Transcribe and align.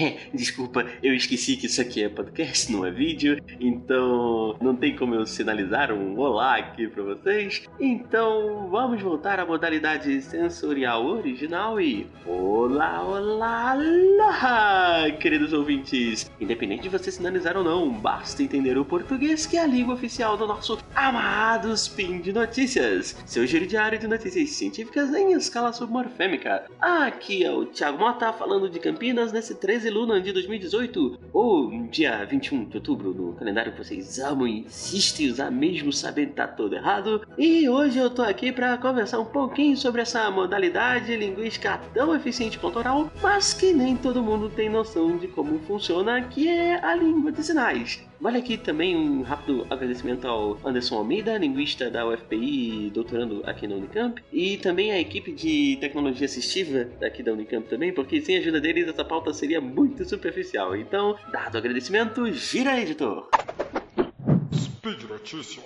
É, 0.00 0.16
desculpa, 0.32 0.86
eu 1.02 1.14
esqueci 1.14 1.56
que 1.56 1.66
isso 1.66 1.78
aqui 1.78 2.02
é 2.02 2.08
podcast, 2.08 2.72
não 2.72 2.86
é 2.86 2.90
vídeo, 2.90 3.38
então 3.60 4.56
não 4.58 4.74
tem 4.74 4.96
como 4.96 5.14
eu 5.14 5.26
sinalizar 5.26 5.92
um 5.92 6.18
olá 6.18 6.56
aqui 6.56 6.88
para 6.88 7.02
vocês. 7.02 7.68
Então 7.78 8.66
vamos 8.70 9.02
voltar 9.02 9.38
à 9.38 9.44
modalidade 9.44 10.22
sensorial 10.22 11.04
original 11.04 11.78
e 11.78 12.06
olá, 12.26 13.02
olá, 13.04 13.76
olá, 13.76 15.10
queridos 15.20 15.52
ouvintes. 15.52 16.30
Independente 16.40 16.84
de 16.84 16.88
você 16.88 17.12
sinalizar 17.12 17.58
ou 17.58 17.62
não, 17.62 17.90
basta 17.92 18.42
entender 18.42 18.78
o 18.78 18.86
português 18.86 19.44
que 19.44 19.58
é 19.58 19.60
a 19.60 19.66
língua 19.66 19.92
oficial 19.92 20.34
do 20.38 20.46
nosso 20.46 20.78
amado 20.94 21.74
Spin 21.74 22.22
de 22.22 22.32
Notícias, 22.32 23.22
seu 23.26 23.46
giro 23.46 23.66
diário 23.66 23.98
de 23.98 24.08
notícias 24.08 24.48
científicas 24.48 25.12
em 25.12 25.32
escala 25.32 25.74
submorfêmica. 25.74 26.64
Aqui 26.80 27.44
é 27.44 27.52
o 27.52 27.66
Thiago 27.66 27.98
Mota 27.98 28.32
falando 28.32 28.70
de 28.70 28.78
Campinas 28.78 29.30
nesse 29.30 29.54
13 29.54 29.89
Luna 29.90 30.20
de 30.20 30.32
2018, 30.32 31.18
ou 31.32 31.70
dia 31.88 32.24
21 32.24 32.64
de 32.64 32.76
outubro, 32.76 33.12
no 33.12 33.32
calendário 33.34 33.72
que 33.72 33.78
vocês 33.78 34.18
amam 34.18 34.46
e 34.46 34.60
insistem 34.60 35.26
em 35.26 35.30
usar 35.30 35.50
mesmo 35.50 35.92
sabendo 35.92 36.30
que 36.30 36.36
tá 36.36 36.46
todo 36.46 36.74
errado. 36.74 37.26
E 37.36 37.68
hoje 37.68 37.98
eu 37.98 38.10
tô 38.10 38.22
aqui 38.22 38.52
para 38.52 38.78
conversar 38.78 39.18
um 39.18 39.24
pouquinho 39.24 39.76
sobre 39.76 40.02
essa 40.02 40.30
modalidade 40.30 41.14
linguística 41.16 41.80
tão 41.92 42.14
eficiente 42.14 42.58
quanto 42.58 42.78
oral, 42.78 43.10
mas 43.22 43.52
que 43.52 43.72
nem 43.72 43.96
todo 43.96 44.22
mundo 44.22 44.48
tem 44.48 44.68
noção 44.68 45.16
de 45.16 45.28
como 45.28 45.58
funciona, 45.60 46.22
que 46.22 46.48
é 46.48 46.84
a 46.84 46.94
língua 46.94 47.32
de 47.32 47.42
sinais. 47.42 48.09
Vale 48.20 48.36
aqui 48.36 48.58
também 48.58 48.94
um 48.94 49.22
rápido 49.22 49.66
agradecimento 49.70 50.28
ao 50.28 50.58
Anderson 50.62 50.96
Almeida, 50.96 51.38
linguista 51.38 51.90
da 51.90 52.06
UFPI, 52.06 52.90
doutorando 52.92 53.42
aqui 53.46 53.66
na 53.66 53.76
Unicamp, 53.76 54.22
e 54.30 54.58
também 54.58 54.92
à 54.92 55.00
equipe 55.00 55.32
de 55.32 55.78
tecnologia 55.80 56.26
assistiva 56.26 56.86
daqui 57.00 57.22
da 57.22 57.32
Unicamp 57.32 57.66
também, 57.66 57.94
porque 57.94 58.20
sem 58.20 58.36
a 58.36 58.40
ajuda 58.40 58.60
deles 58.60 58.86
essa 58.86 59.04
pauta 59.04 59.32
seria 59.32 59.58
muito 59.58 60.04
superficial. 60.04 60.76
Então, 60.76 61.16
dado 61.32 61.54
o 61.54 61.58
agradecimento, 61.58 62.30
gira 62.30 62.78
editor! 62.78 63.26
Speed 64.52 65.04
Notícias. 65.08 65.64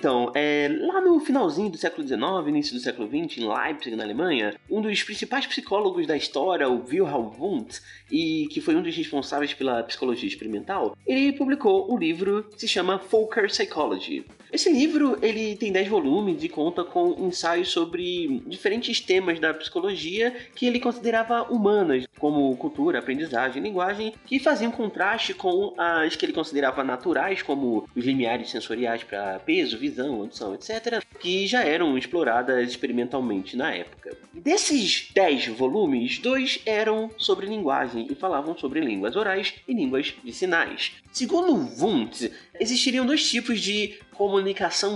Então, 0.00 0.32
é, 0.34 0.66
lá 0.80 0.98
no 1.02 1.20
finalzinho 1.20 1.68
do 1.68 1.76
século 1.76 2.08
XIX, 2.08 2.48
início 2.48 2.72
do 2.72 2.80
século 2.80 3.06
XX, 3.06 3.36
em 3.36 3.46
Leipzig, 3.46 3.94
na 3.94 4.02
Alemanha, 4.02 4.54
um 4.70 4.80
dos 4.80 5.02
principais 5.02 5.46
psicólogos 5.46 6.06
da 6.06 6.16
história, 6.16 6.66
o 6.66 6.82
Wilhelm 6.86 7.30
Wundt, 7.38 7.82
e 8.10 8.48
que 8.50 8.62
foi 8.62 8.74
um 8.74 8.82
dos 8.82 8.96
responsáveis 8.96 9.52
pela 9.52 9.82
psicologia 9.82 10.26
experimental, 10.26 10.96
ele 11.06 11.34
publicou 11.34 11.92
um 11.92 11.98
livro 11.98 12.44
que 12.44 12.60
se 12.60 12.66
chama 12.66 12.98
Fokker 12.98 13.48
Psychology. 13.48 14.24
Esse 14.52 14.70
livro 14.70 15.18
ele 15.22 15.56
tem 15.56 15.70
10 15.70 15.88
volumes 15.88 16.42
e 16.42 16.48
conta 16.48 16.82
com 16.82 17.14
ensaios 17.26 17.68
sobre 17.68 18.42
diferentes 18.46 19.00
temas 19.00 19.38
da 19.38 19.54
psicologia 19.54 20.34
que 20.54 20.66
ele 20.66 20.80
considerava 20.80 21.42
humanas, 21.44 22.04
como 22.18 22.56
cultura, 22.56 22.98
aprendizagem, 22.98 23.62
linguagem, 23.62 24.12
que 24.26 24.38
faziam 24.38 24.72
contraste 24.72 25.34
com 25.34 25.74
as 25.78 26.16
que 26.16 26.26
ele 26.26 26.32
considerava 26.32 26.82
naturais, 26.82 27.42
como 27.42 27.88
os 27.94 28.04
limiares 28.04 28.50
sensoriais 28.50 29.04
para 29.04 29.38
peso, 29.40 29.78
visão, 29.78 30.20
audição, 30.20 30.54
etc., 30.54 31.02
que 31.20 31.46
já 31.46 31.62
eram 31.62 31.96
exploradas 31.96 32.68
experimentalmente 32.68 33.56
na 33.56 33.72
época. 33.74 34.16
Desses 34.32 35.10
10 35.14 35.48
volumes, 35.48 36.18
dois 36.18 36.60
eram 36.64 37.10
sobre 37.16 37.46
linguagem 37.46 38.06
e 38.10 38.14
falavam 38.14 38.56
sobre 38.56 38.80
línguas 38.80 39.16
orais 39.16 39.54
e 39.68 39.74
línguas 39.74 40.14
de 40.24 40.32
sinais. 40.32 40.92
Segundo 41.12 41.52
Wundt, 41.78 42.32
existiriam 42.58 43.04
dois 43.04 43.28
tipos 43.28 43.60
de 43.60 43.98
comunicação 44.12 44.39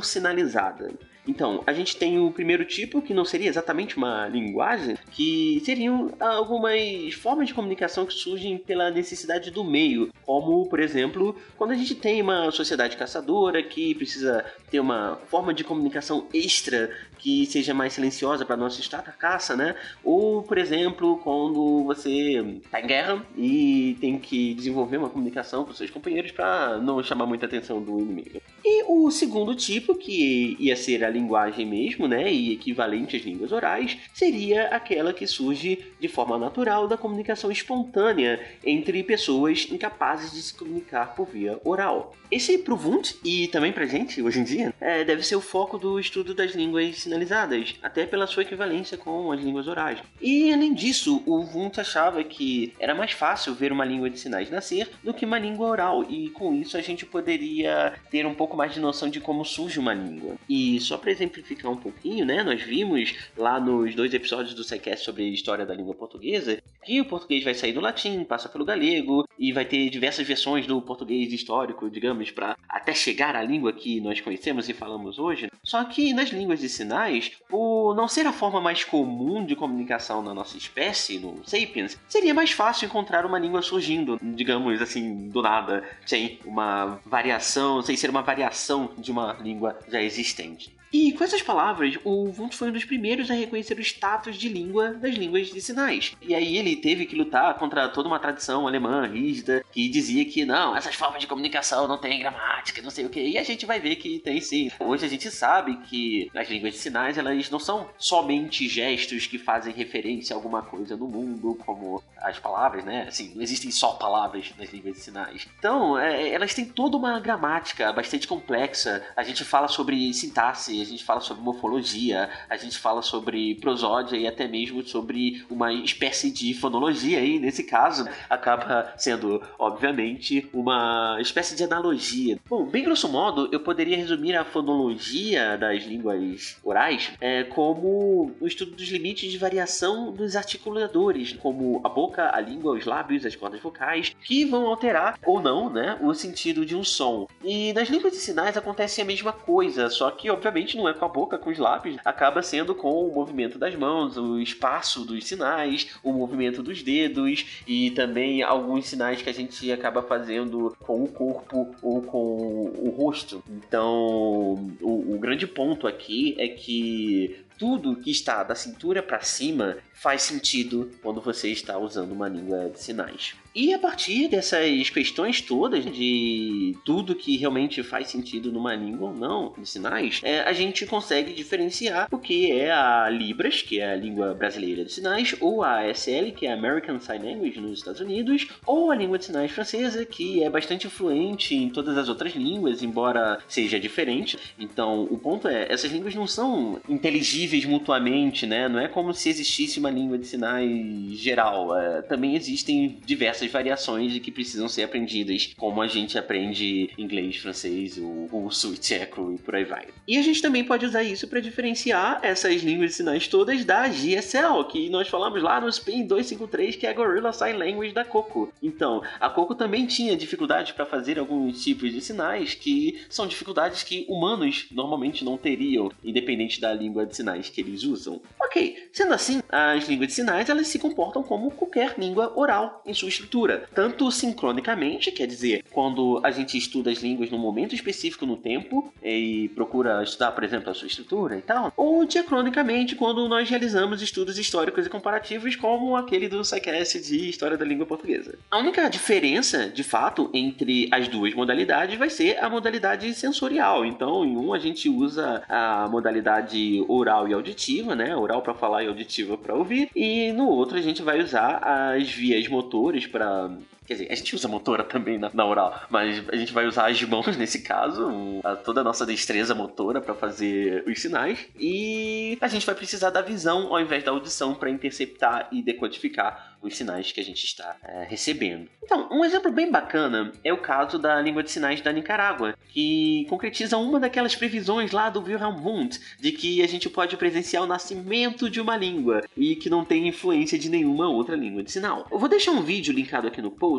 sinalizada. 0.03 0.93
Então, 1.27 1.63
a 1.67 1.73
gente 1.73 1.97
tem 1.97 2.19
o 2.19 2.31
primeiro 2.31 2.65
tipo, 2.65 3.01
que 3.01 3.15
não 3.15 3.25
seria 3.25 3.49
exatamente 3.49 3.97
uma 3.97 4.29
linguagem, 4.29 4.97
que 5.11 5.63
seriam 5.65 6.13
algumas 6.21 7.15
formas 7.15 7.49
de 7.49 7.55
comunicação 7.55 8.05
que 8.05 8.13
surgem 8.13 8.59
pela 8.59 8.91
necessidade 8.91 9.51
do 9.51 9.65
meio, 9.65 10.11
como, 10.23 10.69
por 10.69 10.81
exemplo, 10.81 11.35
quando 11.57 11.71
a 11.71 11.77
gente 11.77 11.95
tem 11.95 12.21
uma 12.21 12.51
sociedade 12.51 12.97
caçadora 12.97 13.63
que 13.63 13.95
precisa 13.95 14.45
ter 14.71 14.81
uma 14.81 15.19
forma 15.29 15.55
de 15.55 15.65
comunicação 15.65 16.27
extra 16.33 16.91
que 17.19 17.47
seja 17.47 17.73
mais 17.73 17.95
silenciosa 17.95 18.45
para 18.45 18.57
não 18.57 18.67
assustar 18.67 19.01
a 19.01 19.13
caça, 19.13 19.57
né? 19.57 19.75
Ou, 20.03 20.43
por 20.43 20.59
exemplo, 20.59 21.19
quando 21.25 21.83
você 21.85 22.61
está 22.63 22.83
em 22.83 22.87
guerra 22.87 23.25
e 23.35 23.97
tem 23.99 24.19
que 24.19 24.53
desenvolver 24.53 24.99
uma 24.99 25.09
comunicação 25.09 25.65
com 25.65 25.73
seus 25.73 25.91
companheiros 25.91 26.33
para 26.33 26.77
não 26.79 27.03
chamar 27.03 27.25
muita 27.25 27.47
atenção 27.47 27.81
do 27.81 27.99
inimigo. 27.99 28.43
O 28.87 29.11
segundo 29.11 29.55
tipo, 29.55 29.95
que 29.95 30.57
ia 30.59 30.77
ser 30.77 31.05
a 31.05 31.11
linguagem 31.11 31.67
mesmo, 31.67 32.07
né, 32.07 32.33
e 32.33 32.53
equivalente 32.53 33.17
às 33.17 33.23
línguas 33.23 33.53
orais, 33.53 33.97
seria 34.13 34.69
aquela 34.69 35.13
que 35.13 35.27
surge 35.27 35.85
de 35.99 36.09
forma 36.09 36.39
natural 36.39 36.87
da 36.87 36.97
comunicação 36.97 37.51
espontânea 37.51 38.41
entre 38.65 39.03
pessoas 39.03 39.67
incapazes 39.71 40.33
de 40.33 40.43
se 40.43 40.55
comunicar 40.55 41.15
por 41.15 41.27
via 41.27 41.59
oral. 41.65 42.15
Esse 42.31 42.59
pro 42.59 42.77
Wundt, 42.77 43.17
e 43.25 43.47
também 43.49 43.73
pra 43.73 43.87
gente 43.87 44.21
hoje 44.21 44.41
em 44.41 44.45
dia, 44.45 44.75
é, 44.81 45.05
deve 45.05 45.23
ser 45.23 45.37
o 45.37 45.41
foco 45.41 45.79
do 45.79 46.01
estudo 46.01 46.35
das 46.35 46.53
línguas 46.53 46.97
sinalizadas, 46.97 47.75
até 47.83 48.07
pela 48.07 48.27
sua 48.27 48.43
equivalência 48.43 48.99
com 48.99 49.31
as 49.31 49.41
línguas 49.41 49.69
orais. 49.69 49.99
E 50.21 50.53
além 50.53 50.75
disso, 50.75 51.23
o 51.27 51.41
Wundt 51.41 51.81
achava 51.81 52.25
que 52.25 52.73
era 52.79 52.95
mais 52.95 53.13
fácil 53.13 53.55
ver 53.55 53.71
uma 53.71 53.85
língua 53.85 54.11
de 54.11 54.19
sinais 54.19 54.51
nascer 54.51 54.91
do 55.03 55.15
que 55.15 55.25
uma 55.25 55.39
língua 55.39 55.69
oral, 55.69 56.05
e 56.09 56.31
com 56.31 56.55
isso 56.55 56.77
a 56.77 56.81
gente 56.81 57.07
poderia 57.07 57.95
ter 58.11 58.27
um 58.27 58.35
pouco 58.35 58.57
mais 58.57 58.74
de 58.75 58.81
noção 58.81 59.09
de 59.09 59.21
como 59.21 59.45
surge 59.45 59.79
uma 59.79 59.95
língua. 59.95 60.37
E 60.49 60.81
só 60.81 60.99
para 60.99 61.11
exemplificar 61.11 61.71
um 61.71 61.77
pouquinho, 61.77 62.25
né, 62.25 62.43
nós 62.43 62.63
vimos 62.63 63.15
lá 63.37 63.59
nos 63.59 63.95
dois 63.95 64.13
episódios 64.13 64.55
do 64.55 64.65
SciCast 64.65 65.05
sobre 65.05 65.25
a 65.25 65.29
história 65.29 65.65
da 65.65 65.75
língua 65.75 65.95
portuguesa 65.95 66.63
que 66.85 67.01
o 67.01 67.05
português 67.05 67.43
vai 67.43 67.55
sair 67.55 67.73
do 67.73 67.81
latim, 67.81 68.23
passa 68.25 68.49
pelo 68.49 68.65
galego 68.65 69.27
e 69.39 69.53
vai 69.53 69.65
ter 69.65 69.89
diversas 69.89 70.27
versões 70.27 70.67
do 70.67 70.81
português 70.83 71.33
histórico, 71.33 71.91
digamos, 71.91 72.31
para 72.31 72.57
até 72.69 72.95
chegar 72.95 73.35
à 73.35 73.43
língua 73.43 73.73
que 73.73 74.01
nós 74.01 74.21
conhecemos 74.21 74.69
e 74.69 74.75
falamos 74.75 75.19
hoje. 75.19 75.49
Só 75.63 75.83
que 75.85 76.13
nas 76.13 76.29
línguas 76.29 76.61
de 76.61 76.69
sinais, 76.69 77.33
por 77.49 77.95
não 77.95 78.07
ser 78.07 78.27
a 78.27 78.33
forma 78.33 78.61
mais 78.61 78.85
comum 78.85 79.45
de 79.45 79.57
comunicação 79.57 80.23
na 80.23 80.35
nossa 80.35 80.57
espécie, 80.57 81.19
no 81.19 81.43
Sapiens, 81.45 81.99
seria 82.07 82.35
mais 82.35 82.53
fácil 82.53 82.87
encontrar 82.87 83.25
uma 83.25 83.39
língua 83.39 83.63
surgindo, 83.63 84.19
digamos 84.23 84.81
assim, 84.83 85.29
do 85.29 85.41
nada, 85.41 85.83
sem 86.05 86.39
uma 86.45 87.01
variação, 87.07 87.83
sem 87.83 87.97
ser 87.97 88.11
uma 88.11 88.23
variação 88.23 88.64
de 88.99 89.11
uma 89.11 89.35
língua 89.35 89.79
já 89.89 90.01
existente. 90.01 90.74
E 90.95 91.11
com 91.11 91.25
essas 91.25 91.43
palavras, 91.43 91.99
o 92.05 92.27
Wundt 92.27 92.57
foi 92.57 92.69
um 92.69 92.73
dos 92.73 92.85
primeiros 92.85 93.29
a 93.29 93.35
reconhecer 93.35 93.77
o 93.77 93.81
status 93.81 94.37
de 94.37 94.49
língua 94.49 94.93
das 94.93 95.17
línguas 95.17 95.49
de 95.49 95.61
sinais. 95.61 96.13
E 96.23 96.33
aí 96.33 96.57
ele 96.57 96.77
teve 96.77 97.05
que 97.05 97.17
lutar 97.17 97.53
contra 97.59 97.89
toda 97.89 98.07
uma 98.07 98.21
tradição 98.21 98.65
alemã 98.65 99.05
rígida 99.05 99.65
que 99.73 99.89
dizia 99.89 100.25
que 100.25 100.45
não, 100.45 100.77
essas 100.77 100.95
formas 100.95 101.21
de 101.21 101.27
comunicação 101.27 101.89
não 101.89 101.99
têm 101.99 102.21
gramática, 102.21 102.81
não 102.81 102.91
sei 102.91 103.07
o 103.07 103.11
que. 103.11 103.21
E 103.21 103.37
a 103.37 103.43
gente 103.43 103.67
vai 103.67 103.81
ver 103.81 103.97
que 103.97 104.21
tem 104.21 104.41
sim. 104.41 104.71
Hoje 104.79 105.05
a 105.05 105.09
gente 105.09 105.29
sabe 105.33 105.79
que 105.79 106.31
as 106.33 106.49
línguas 106.49 106.75
de 106.75 106.79
sinais 106.79 107.19
elas 107.19 107.51
não 107.51 107.59
são 107.59 107.91
somente 107.99 108.69
gestos 108.69 109.27
que 109.27 109.37
fazem 109.37 109.75
referência 109.75 110.33
a 110.33 110.39
alguma 110.39 110.63
coisa 110.63 110.97
no 110.97 111.09
mundo, 111.09 111.59
como 111.67 112.05
as 112.19 112.39
palavras, 112.39 112.85
né? 112.85 113.07
Assim, 113.09 113.33
não 113.35 113.43
existem 113.43 113.73
só 113.73 113.95
palavras 113.95 114.53
nas 114.57 114.73
línguas 114.73 114.95
de 114.95 115.01
sinais. 115.01 115.49
Então, 115.59 115.99
é, 115.99 116.29
elas 116.29 116.55
têm 116.55 116.65
toda 116.65 116.97
uma 116.97 117.19
gramática 117.19 117.93
bastante 117.93 118.29
complexa. 118.29 119.05
A 119.17 119.25
gente 119.25 119.45
fala 119.45 119.67
sobre 119.67 120.15
sintaxe, 120.15 120.84
a 120.89 120.91
gente 120.91 121.05
fala 121.05 121.21
sobre 121.21 121.43
morfologia, 121.43 122.29
a 122.49 122.57
gente 122.57 122.79
fala 122.79 123.03
sobre 123.03 123.55
prosódia 123.57 124.17
e 124.17 124.27
até 124.27 124.47
mesmo 124.47 124.83
sobre 124.87 125.45
uma 125.51 125.73
espécie 125.73 126.31
de 126.31 126.55
fonologia 126.55 127.19
aí, 127.19 127.39
nesse 127.39 127.65
caso, 127.65 128.09
acaba 128.29 128.93
sendo, 128.97 129.43
obviamente, 129.59 130.49
uma 130.53 131.19
espécie 131.21 131.57
de 131.57 131.65
analogia. 131.65 132.39
Bom, 132.49 132.65
bem 132.65 132.85
grosso 132.85 133.09
modo, 133.09 133.49
eu 133.53 133.61
poderia 133.61 133.97
resumir 133.97 134.37
a 134.37 134.45
fonologia 134.45 135.57
das 135.57 135.85
línguas 135.85 136.59
orais 136.63 137.13
é, 137.21 137.45
como 137.45 138.33
o 138.41 138.47
estudo 138.47 138.73
dos 138.73 138.89
limites 138.89 139.31
de 139.31 139.39
variação 139.39 140.13
dos 140.13 140.37
articuladores, 140.37 141.33
como 141.35 141.81
a 141.85 141.89
boca, 141.89 142.31
a 142.35 142.41
língua, 142.41 142.75
os 142.77 142.85
lábios, 142.85 143.25
as 143.25 143.37
cordas 143.37 143.61
vocais, 143.61 144.15
que 144.23 144.45
vão 144.45 144.67
alterar 144.67 145.19
ou 145.25 145.41
não, 145.41 145.71
né, 145.71 145.99
o 146.01 146.13
sentido 146.15 146.65
de 146.65 146.77
um 146.77 146.85
som. 146.85 147.27
E 147.43 147.73
nas 147.73 147.89
línguas 147.89 148.13
de 148.13 148.19
sinais 148.19 148.57
acontece 148.57 149.01
a 149.01 149.05
mesma 149.05 149.33
coisa, 149.33 149.89
só 149.91 150.11
que 150.11 150.31
obviamente 150.31 150.74
não 150.77 150.89
é 150.89 150.95
com 150.95 151.05
a 151.05 151.09
boca, 151.09 151.39
com 151.39 151.51
os 151.51 151.59
lábios, 151.59 151.97
acaba 152.05 152.43
sendo 152.43 152.75
com 152.75 153.07
o 153.07 153.15
movimento 153.15 153.59
das 153.59 153.75
mãos, 153.75 154.17
o 154.17 154.39
espaço 154.39 155.05
dos 155.05 155.27
sinais, 155.27 155.95
o 156.03 156.13
movimento 156.13 156.63
dos 156.63 156.83
dedos 156.83 157.63
e 157.67 157.91
também 157.93 158.43
alguns 158.43 158.87
sinais 158.87 159.23
que 159.23 159.31
a 159.31 159.35
gente 159.35 159.71
acaba 159.73 160.03
fazendo 160.03 160.77
com 160.81 161.03
o 161.03 161.09
corpo 161.09 161.75
ou 161.83 162.03
com 162.03 162.73
o 162.79 162.95
rosto. 162.97 163.43
Então, 163.49 164.75
o, 164.81 165.15
o 165.15 165.19
grande 165.19 165.47
ponto 165.47 165.87
aqui 165.87 166.35
é 166.39 166.49
que 166.49 167.45
tudo 167.59 167.97
que 167.97 168.11
está 168.11 168.43
da 168.43 168.55
cintura 168.55 169.03
para 169.03 169.21
cima 169.21 169.77
faz 169.93 170.23
sentido 170.23 170.91
quando 171.03 171.21
você 171.21 171.51
está 171.51 171.79
usando 171.79 172.13
uma 172.13 172.29
língua 172.29 172.71
de 172.71 172.81
sinais. 172.81 173.35
E 173.55 173.73
a 173.73 173.79
partir 173.79 174.27
dessas 174.27 174.91
questões 174.91 175.41
todas 175.41 175.85
de 175.85 176.77
tudo 176.85 177.15
que 177.15 177.37
realmente 177.37 177.85
faz 177.85 178.09
sentido 178.09 178.51
numa 178.51 178.75
língua 178.75 179.11
ou 179.11 179.15
não, 179.15 179.55
de 179.57 179.69
sinais, 179.69 180.21
é, 180.25 180.41
a 180.41 180.53
gente 180.53 180.85
consegue 180.87 181.33
diferenciar 181.33 182.09
o 182.11 182.19
que 182.19 182.51
é 182.51 182.73
a 182.73 183.09
Libras, 183.09 183.63
que 183.63 183.79
é 183.79 183.93
a 183.93 183.97
língua 183.97 184.35
brasileira 184.35 184.85
de 184.85 184.93
sinais, 184.93 185.37
ou 185.41 185.63
a 185.63 185.83
ASL, 185.83 186.33
que 186.33 186.47
é 186.47 186.51
a 186.51 186.55
American 186.55 186.99
Sign 186.99 187.25
Language 187.25 187.61
nos 187.61 187.79
Estados 187.79 188.01
Unidos, 188.01 188.49
ou 188.67 188.91
a 188.91 188.97
língua 188.97 189.19
de 189.19 189.27
sinais 189.27 189.53
francesa, 189.53 190.05
que 190.05 190.43
é 190.43 190.51
bastante 190.51 190.89
influente 190.89 191.55
em 191.55 191.71
todas 191.71 191.97
as 191.97 192.09
outras 192.09 192.35
línguas, 192.35 192.83
embora 192.83 193.39
seja 193.47 193.79
diferente. 193.79 194.37
Então, 194.59 195.05
o 195.05 195.17
ponto 195.17 195.47
é, 195.47 195.73
essas 195.73 195.93
línguas 195.93 196.15
não 196.17 196.27
são 196.27 196.81
inteligíveis 196.89 197.65
mutuamente, 197.65 198.47
né? 198.47 198.69
Não 198.69 198.81
é 198.81 198.89
como 198.89 199.15
se 199.15 199.29
existisse 199.29 199.79
uma 199.79 199.91
língua 199.91 200.19
de 200.19 200.27
sinais 200.27 201.17
geral. 201.19 201.77
É, 201.79 202.03
também 202.03 202.35
existem 202.35 202.99
diversas 203.07 203.44
variações 203.51 204.19
que 204.19 204.31
precisam 204.31 204.69
ser 204.69 204.83
aprendidas, 204.83 205.55
como 205.57 205.81
a 205.81 205.87
gente 205.87 206.19
aprende 206.19 206.91
inglês, 206.99 207.37
francês, 207.37 207.99
o 207.99 208.27
russo, 208.27 208.75
tcheco 208.77 209.33
e 209.33 209.39
por 209.39 209.55
aí 209.55 209.65
vai. 209.65 209.87
E 210.07 210.17
a 210.17 210.23
gente 210.23 210.43
também 210.43 210.65
pode 210.65 210.87
usar 210.87 211.03
isso 211.03 211.29
para 211.29 211.41
diferenciar 211.41 212.21
essas 212.23 212.63
línguas 212.63 212.91
de 212.91 212.97
sinais 212.97 213.29
todas 213.29 213.65
da 213.65 213.89
GSL, 213.89 214.65
que 214.71 214.89
nós 214.91 215.09
falamos 215.09 215.43
lá 215.43 215.61
no 215.61 215.69
Spin 215.69 216.07
253, 216.07 216.77
que 216.77 216.87
é 216.87 216.91
a 216.91 216.93
Gorilla 216.93 217.33
Sign 217.33 217.59
Language 217.59 217.93
da 217.93 218.05
Coco. 218.05 218.53
Então, 218.63 219.03
a 219.21 219.29
Coco 219.29 219.55
também 219.55 219.87
tinha 219.87 220.17
dificuldades 220.17 220.73
para 220.73 220.87
fazer 220.87 221.19
alguns 221.19 221.63
tipos 221.63 221.93
de 221.93 222.01
sinais 222.01 222.55
que 222.55 223.03
são 223.09 223.27
dificuldades 223.27 223.83
que 223.83 224.05
humanos 224.09 224.67
normalmente 224.71 225.25
não 225.25 225.37
teriam, 225.37 225.91
independente 226.03 226.61
da 226.61 226.73
língua 226.73 227.07
de 227.07 227.17
sinais 227.17 227.49
que 227.49 227.61
eles 227.61 227.83
usam. 227.85 228.21
Ok, 228.55 228.89
sendo 228.93 229.13
assim, 229.13 229.43
as 229.49 229.89
línguas 229.89 230.07
de 230.07 230.15
sinais 230.15 230.49
elas 230.49 230.69
se 230.69 230.79
comportam 230.79 231.25
como 231.25 231.51
qualquer 231.51 231.97
língua 231.99 232.33
oral 232.37 232.81
em 232.87 232.95
sua 232.95 233.09
estrutura, 233.09 233.69
tanto 233.75 234.09
sincronicamente, 234.13 235.11
quer 235.11 235.27
dizer, 235.27 235.65
quando 235.73 236.21
a 236.23 236.31
gente 236.31 236.57
estuda 236.57 236.89
as 236.89 236.99
línguas 236.99 237.33
num 237.33 237.39
momento 237.39 237.75
específico 237.75 238.25
no 238.25 238.37
tempo 238.37 238.95
e 239.03 239.51
procura 239.57 240.05
estudar, 240.05 240.31
por 240.31 240.45
exemplo, 240.45 240.71
a 240.71 240.75
sua 240.75 240.87
estrutura 240.87 241.37
e 241.37 241.43
tal, 241.43 241.73
ou 241.77 242.05
diacronicamente, 242.05 242.95
quando 242.95 243.29
nós 243.29 243.51
realizamos 243.51 244.01
estudos 244.01 244.39
históricos 244.39 244.87
e 244.87 244.89
comparativos, 244.89 245.57
como 245.57 245.97
aquele 245.97 246.29
do 246.29 246.45
SciCast 246.45 247.01
de 247.01 247.29
História 247.29 247.59
da 247.59 247.65
Língua 247.65 247.87
Portuguesa. 247.87 248.39
A 248.53 248.59
única 248.59 248.89
diferença, 248.89 249.69
de 249.69 249.83
fato, 249.83 250.31
entre 250.33 250.89
as 250.93 251.09
duas 251.09 251.35
modalidades 251.35 251.99
vai 251.99 252.09
ser 252.09 252.39
a 252.39 252.49
modalidade 252.49 253.13
sensorial. 253.15 253.85
Então, 253.85 254.25
em 254.25 254.37
um 254.37 254.55
a 254.55 254.61
gente 254.61 254.89
usa 254.89 255.43
a 255.49 255.89
modalidade 255.89 256.85
oral 256.87 257.27
e 257.27 257.35
auditiva, 257.35 257.97
né? 257.97 258.15
Oral 258.15 258.44
para 258.45 258.55
falar 258.55 258.85
e 258.85 258.87
auditiva 258.87 259.37
para 259.37 259.55
ouvir, 259.55 259.91
e 259.97 260.31
no 260.33 260.47
outro 260.49 260.79
a 260.79 260.83
gente 260.83 261.03
vai 261.03 261.21
usar 261.21 261.57
as 261.57 262.09
vias 262.11 262.47
motores 262.47 263.07
para 263.07 263.51
Quer 263.87 263.95
dizer, 263.95 264.13
a 264.13 264.15
gente 264.15 264.35
usa 264.35 264.49
motora 264.49 264.83
também 264.83 265.19
na, 265.19 265.31
na, 265.33 265.45
oral, 265.45 265.83
mas 265.91 266.27
a 266.31 266.37
gente 266.37 266.53
vai 266.53 266.67
usar 266.67 266.91
as 266.91 267.03
mãos 267.03 267.37
nesse 267.37 267.63
caso, 267.63 268.41
a, 268.43 268.57
toda 268.57 268.81
a 268.81 268.85
nossa 268.85 269.05
destreza 269.05 269.55
motora 269.55 270.01
para 270.01 270.15
fazer 270.15 270.85
os 270.87 271.01
sinais, 271.01 271.47
e 271.59 272.39
a 272.41 272.49
gente 272.49 272.65
vai 272.65 272.75
precisar 272.75 273.11
da 273.11 273.21
visão 273.21 273.73
ao 273.73 273.81
invés 273.81 274.03
da 274.03 274.11
audição 274.11 274.55
para 274.55 274.71
interceptar 274.71 275.49
e 275.53 275.63
decodificar 275.63 276.55
os 276.63 276.77
sinais 276.77 277.13
que 277.13 277.21
a 277.21 277.25
gente 277.25 277.45
está 277.45 277.77
é, 277.85 278.07
recebendo. 278.09 278.69
Então, 278.83 279.09
um 279.11 279.25
exemplo 279.25 279.53
bem 279.53 279.71
bacana 279.71 280.33
é 280.43 280.53
o 280.53 280.59
caso 280.59 280.99
da 280.99 281.21
língua 281.21 281.43
de 281.43 281.51
sinais 281.51 281.81
da 281.81 281.93
Nicarágua, 281.93 282.55
que 282.69 283.27
concretiza 283.29 283.77
uma 283.77 284.01
daquelas 284.01 284.35
previsões 284.35 284.91
lá 284.91 285.11
do 285.11 285.23
Wilhelm 285.23 285.57
Wundt 285.65 286.01
de 286.19 286.33
que 286.33 286.63
a 286.63 286.67
gente 286.67 286.89
pode 286.89 287.17
presenciar 287.17 287.63
o 287.63 287.67
nascimento 287.67 288.49
de 288.49 288.61
uma 288.61 288.77
língua 288.77 289.23
e 289.37 289.57
que 289.57 289.69
não 289.69 289.85
tem 289.85 290.09
influência 290.09 290.59
de 290.59 290.71
nenhuma 290.71 291.09
outra 291.09 291.37
língua 291.37 291.63
de 291.63 291.71
sinal. 291.71 292.07
Eu 292.11 292.19
vou 292.19 292.29
deixar 292.29 292.53
um 292.53 292.63
vídeo 292.63 292.95
linkado 292.95 293.29
aqui 293.29 293.43
no 293.43 293.51
post 293.51 293.74